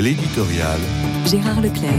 [0.00, 0.78] L'éditorial.
[1.26, 1.90] Gérard Leclerc.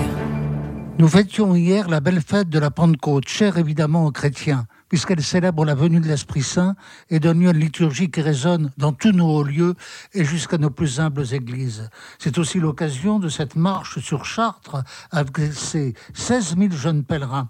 [0.99, 5.65] Nous fêtions hier la belle fête de la Pentecôte, chère évidemment aux chrétiens, puisqu'elle célèbre
[5.65, 6.77] la venue de l'Esprit Saint
[7.09, 9.75] et donne lieu à une liturgie qui résonne dans tous nos hauts lieux
[10.13, 11.89] et jusqu'à nos plus humbles églises.
[12.19, 14.81] C'est aussi l'occasion de cette marche sur Chartres
[15.11, 17.49] avec ses 16 000 jeunes pèlerins.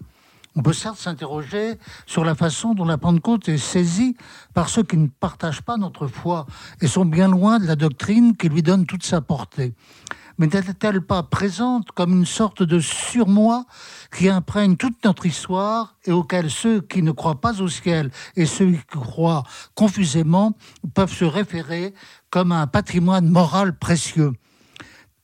[0.56, 4.16] On peut certes s'interroger sur la façon dont la Pentecôte est saisie
[4.52, 6.46] par ceux qui ne partagent pas notre foi
[6.80, 9.74] et sont bien loin de la doctrine qui lui donne toute sa portée
[10.40, 13.66] mais n'est-elle pas présente comme une sorte de surmoi
[14.10, 18.46] qui imprègne toute notre histoire et auquel ceux qui ne croient pas au ciel et
[18.46, 19.42] ceux qui croient
[19.74, 20.56] confusément
[20.94, 21.92] peuvent se référer
[22.30, 24.32] comme un patrimoine moral précieux?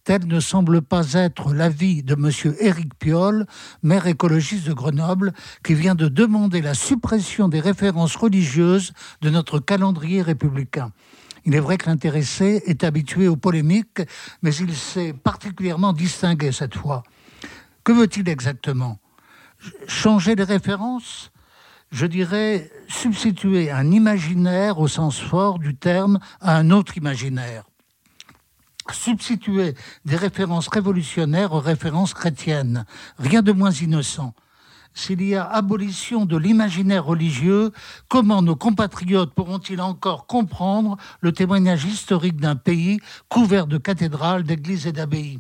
[0.05, 2.55] Tel ne semble pas être l'avis de M.
[2.60, 3.46] Éric Piolle,
[3.83, 5.33] maire écologiste de Grenoble,
[5.65, 10.93] qui vient de demander la suppression des références religieuses de notre calendrier républicain.
[11.46, 14.02] Il est vrai que l'intéressé est habitué aux polémiques,
[14.42, 17.04] mais il s'est particulièrement distingué cette fois.
[17.84, 18.98] Que veut-il exactement?
[19.87, 21.30] Changer les références
[21.93, 27.65] Je dirais substituer un imaginaire au sens fort du terme à un autre imaginaire
[28.93, 32.84] substituer des références révolutionnaires aux références chrétiennes.
[33.18, 34.32] Rien de moins innocent
[34.97, 37.71] s'il y a abolition de l'imaginaire religieux,
[38.09, 44.87] comment nos compatriotes pourront-ils encore comprendre le témoignage historique d'un pays couvert de cathédrales, d'églises
[44.87, 45.39] et d'abbayes?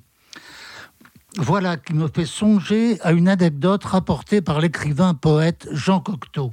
[1.38, 6.52] Voilà qui me fait songer à une anecdote rapportée par l'écrivain poète Jean Cocteau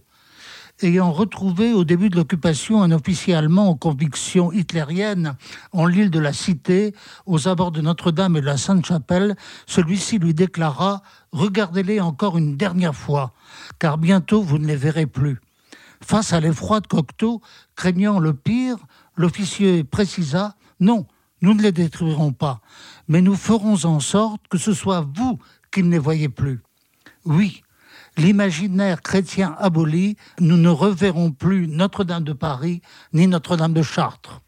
[0.82, 5.36] ayant retrouvé au début de l'occupation un officier allemand aux convictions hitlériennes
[5.72, 6.94] en l'île de la Cité,
[7.26, 9.36] aux abords de Notre-Dame et de la Sainte-Chapelle,
[9.68, 13.34] celui-ci lui déclara Regardez-les encore une dernière fois,
[13.80, 15.40] car bientôt vous ne les verrez plus.
[16.02, 17.42] Face à l'effroi de Cocteau,
[17.76, 18.78] craignant le pire,
[19.16, 21.06] l'officier précisa Non,
[21.42, 22.62] nous ne les détruirons pas,
[23.08, 25.40] mais nous ferons en sorte que ce soit vous
[25.72, 26.62] qui ne les voyez plus.
[27.26, 27.64] Oui,
[28.18, 32.82] l'imaginaire chrétien aboli, nous ne reverrons plus Notre-Dame de Paris
[33.14, 34.42] ni Notre-Dame de Chartres.